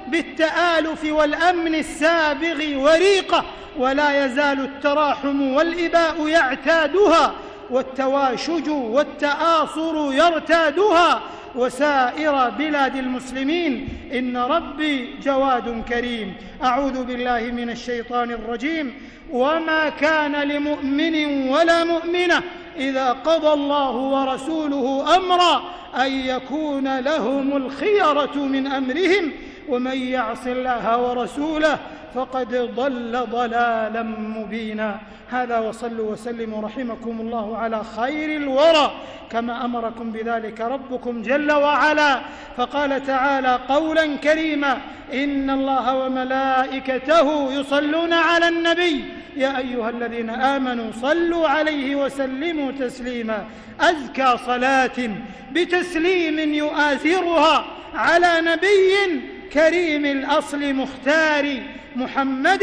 بالتآلف 0.08 1.04
والأمن 1.04 1.74
السابغ 1.74 2.78
وريقة 2.78 3.44
ولا 3.78 4.26
يزال 4.26 4.60
التراحم 4.60 5.42
والإباء 5.42 6.28
يعتادها 6.28 7.34
والتواشج 7.70 8.68
والتآصر 8.68 10.12
يرتادها. 10.12 11.22
وسائر 11.54 12.50
بلاد 12.50 12.96
المسلمين 12.96 13.88
إن 14.12 14.36
ربي 14.36 15.14
جواد 15.22 15.84
كريم. 15.88 16.34
أعوذ 16.64 17.04
بالله 17.04 17.40
من 17.40 17.70
الشيطان 17.70 18.30
الرجيم. 18.30 18.94
وما 19.32 19.88
كان 19.88 20.32
لمؤمن 20.32 21.48
ولا 21.48 21.84
مؤمنة 21.84 22.42
إذا 22.76 23.12
قضى 23.12 23.52
الله 23.52 23.90
ورسوله 23.90 25.16
أمرا 25.16 25.62
أن 25.96 26.12
يكون 26.12 26.98
لهم 26.98 27.56
الخيرة 27.56 28.34
من 28.36 28.66
أمرهم 28.66 29.30
ومن 29.68 29.98
يعص 29.98 30.46
الله 30.46 30.98
ورسوله 31.02 31.78
فقد 32.14 32.54
ضل 32.76 33.26
ضلالا 33.30 34.02
مبينا. 34.02 34.98
هذا 35.30 35.58
وصلوا 35.58 36.12
وسلموا 36.12 36.62
رحمكم 36.62 37.20
الله 37.20 37.56
على 37.56 37.82
خير 37.96 38.36
الورى. 38.36 38.92
كما 39.30 39.64
أمركم 39.64 40.12
بذلك 40.12 40.60
ربكم 40.60 41.22
جل 41.22 41.52
وعلا. 41.52 42.20
فقال 42.56 43.06
تعالى 43.06 43.58
قولا 43.68 44.16
كريما 44.16 44.78
إن 45.12 45.50
الله 45.50 45.96
وملائكته 45.96 47.52
يصلون 47.52 48.12
على 48.12 48.48
النبي. 48.48 49.04
يا 49.36 49.58
أيها 49.58 49.90
الذين 49.90 50.30
آمنوا 50.30 50.92
صلوا 51.00 51.48
عليه 51.48 51.96
وسلموا 51.96 52.72
تسليما. 52.72 53.46
أزكى 53.80 54.36
صلاة 54.46 55.10
بتسليم 55.52 56.54
يؤاثرها 56.54 57.64
على 57.94 58.32
نبي 58.40 59.24
كريم 59.52 60.04
الأصل 60.04 60.74
مختار 60.74 61.62
محمد 61.96 62.62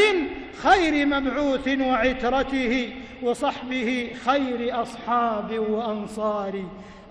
خير 0.64 1.06
مبعوث 1.06 1.68
وعترته 1.68 2.94
وصحبه 3.22 4.12
خير 4.26 4.82
أصحاب 4.82 5.60
وأنصار. 5.60 6.64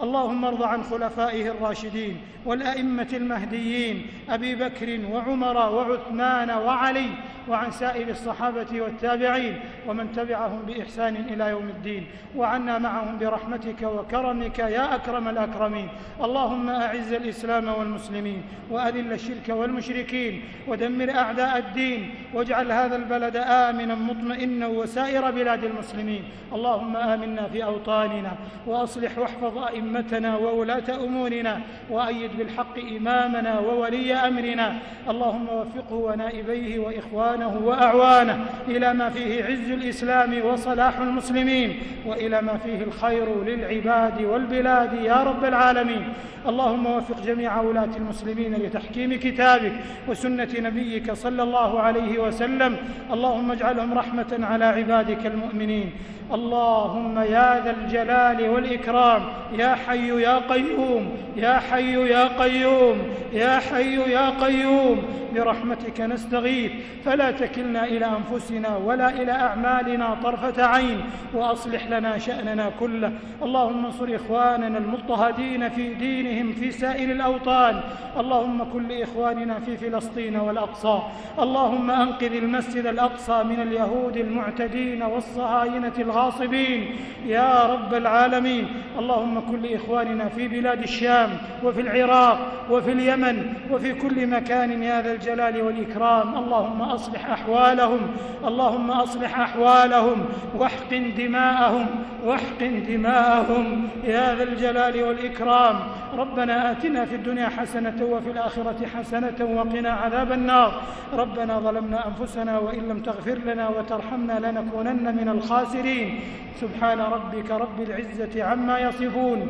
اللهم 0.02 0.44
ارض 0.44 0.62
عن 0.62 0.82
خلفائه 0.82 1.50
الراشدين 1.50 2.16
والأئمة 2.46 3.08
المهديين 3.12 4.06
أبي 4.30 4.54
بكر 4.54 5.00
وعمر 5.12 5.56
وعثمان 5.56 6.50
وعلي 6.50 7.08
وعن 7.48 7.70
سائر 7.70 8.08
الصحابة 8.08 8.80
والتابعين 8.80 9.60
ومن 9.88 10.12
تبعهم 10.12 10.62
بإحسان 10.66 11.16
إلى 11.16 11.48
يوم 11.48 11.68
الدين. 11.68 12.06
وعنا 12.36 12.78
معهم 12.78 13.18
برحمتك 13.18 13.82
وكرمك 13.82 14.58
يا 14.58 14.94
أكرم 14.94 15.28
الأكرمين. 15.28 15.88
اللهم 16.24 16.68
أعز 16.68 17.12
الإسلام 17.12 17.68
والمسلمين 17.68 18.42
وأذل 18.70 19.12
الشرك 19.12 19.48
والمشركين 19.48 20.42
ودمر 20.68 21.10
أعداء 21.10 21.58
الدين 21.58 22.14
واجعل 22.34 22.72
هذا 22.72 22.96
البلد 22.96 23.36
آمنا 23.36 23.94
مطمئنا 23.94 24.66
وسائر 24.66 25.30
بلاد 25.30 25.64
المسلمين. 25.64 26.24
اللهم 26.52 26.96
آمنا 26.96 27.48
في 27.48 27.64
أوطاننا 27.64 28.32
وأصلح 28.66 29.18
واحفظ 29.18 29.58
أئمتنا 29.58 29.89
وولاة 30.36 31.04
أمورنا 31.04 31.60
وأيد 31.90 32.30
بالحق 32.38 32.78
إمامنا 32.96 33.58
وولي 33.58 34.14
أمرنا. 34.14 34.74
اللهم 35.10 35.46
وفقه 35.48 35.94
ونائبيه 35.94 36.78
وإخوانه 36.78 37.60
وأعوانه. 37.64 38.44
إلى 38.68 38.94
ما 38.94 39.08
فيه 39.08 39.44
عز 39.44 39.70
الإسلام 39.70 40.44
وصلاح 40.44 40.98
المسلمين. 40.98 41.78
وإلى 42.06 42.42
ما 42.42 42.56
فيه 42.64 42.82
الخير 42.82 43.44
للعباد 43.44 44.22
والبلاد 44.22 44.92
يا 44.92 45.22
رب 45.22 45.44
العالمين. 45.44 46.12
اللهم 46.48 46.86
وفق 46.86 47.20
جميع 47.26 47.60
ولاة 47.60 47.96
المسلمين 47.96 48.54
لتحكيم 48.54 49.14
كتابك 49.14 49.72
وسنة 50.08 50.48
نبيك 50.58 51.12
صلى 51.12 51.42
الله 51.42 51.80
عليه 51.80 52.18
وسلم. 52.18 52.76
اللهم 53.12 53.50
اجعلهم 53.50 53.94
رحمة 53.94 54.38
على 54.42 54.64
عبادك 54.64 55.26
المؤمنين. 55.26 55.92
اللهم 56.34 57.18
يا 57.18 57.60
ذا 57.64 57.70
الجلال 57.70 58.48
والإكرام 58.48 59.22
يا 59.58 59.74
حي 59.86 60.22
يا 60.22 60.36
قيوم 60.38 61.04
يا 61.36 61.54
حي 61.58 61.94
يا 62.14 62.24
قيوم 62.42 62.98
يا 63.32 63.58
حي 63.58 63.96
يا 64.10 64.26
قيوم 64.30 65.02
برحمتك 65.34 66.00
نستغيث. 66.00 66.72
فلا 67.04 67.30
تكلنا 67.30 67.84
إلى 67.84 68.06
أنفسنا 68.06 68.76
ولا 68.76 69.22
إلى 69.22 69.32
أعمالنا 69.32 70.16
طرفة 70.22 70.64
عين 70.64 71.00
وأصلح 71.34 71.86
لنا 71.86 72.18
شأننا 72.18 72.70
كله. 72.80 73.12
اللهم 73.42 73.84
انصر 73.86 74.08
إخواننا 74.14 74.78
المضطهدين 74.78 75.68
في 75.68 75.94
دينهم 75.94 76.52
في 76.52 76.70
سائر 76.70 77.12
الأوطان. 77.12 77.80
اللهم 78.20 78.64
كن 78.72 78.88
لاخواننا 78.88 79.60
في 79.60 79.76
فلسطين 79.76 80.36
والأقصى. 80.36 80.98
اللهم 81.38 81.90
أنقذ 81.90 82.32
المسجد 82.32 82.86
الأقصى 82.86 83.42
من 83.44 83.60
اليهود 83.62 84.16
المعتدين 84.16 85.02
والصهاينة 85.02 85.96
الغاصبين. 85.98 86.96
يا 87.26 87.66
رب 87.72 87.94
العالمين. 87.94 88.66
اللهم 88.98 89.40
كن 89.40 89.62
لاخواننا 89.72 90.28
في 90.28 90.48
بلاد 90.48 90.82
الشام 90.82 91.30
وفي 91.64 91.80
العراق 91.80 92.38
وفي 92.70 92.92
اليمن 92.92 93.52
وفي 93.70 93.94
كل 93.94 94.26
مكان 94.26 94.82
يا 94.82 95.02
ذا 95.02 95.12
الجلال 95.12 95.62
والإكرام. 95.62 96.34
اللهم 96.34 96.82
أصلح 96.82 97.30
أحوالهم 97.30 98.00
اللهم 98.44 98.90
أصلح 98.90 99.40
أحوالهم 99.40 100.26
واحقن 100.56 101.14
دماءهم 101.18 101.86
واحقن 102.24 102.82
دماءهم 102.88 103.88
يا 104.04 104.34
ذا 104.34 104.42
الجلال 104.42 105.02
والإكرام. 105.02 105.76
ربنا 106.18 106.70
آتنا 106.70 107.04
في 107.04 107.14
الدنيا 107.14 107.48
حسنة 107.48 108.04
وفي 108.04 108.30
الآخرة 108.30 108.86
حسنة 108.86 109.38
وقنا 109.40 109.90
عذاب 109.90 110.32
النار. 110.32 110.82
ربنا 111.12 111.58
ظلمنا 111.58 112.08
أنفسنا 112.08 112.58
وإن 112.58 112.88
لم 112.88 113.00
تغفر 113.02 113.38
لنا 113.46 113.68
وترحمنا 113.68 114.32
لنكونن 114.32 115.16
من 115.16 115.28
الخاسرين. 115.28 116.20
سبحان 116.60 117.00
ربك 117.00 117.50
رب 117.50 117.80
العزة 117.80 118.44
عما 118.44 118.78
يصفون. 118.78 119.49